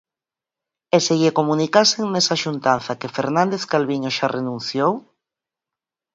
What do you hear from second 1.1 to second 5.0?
lle comunicasen nesa xuntanza que Fernández Calviño xa renunciou?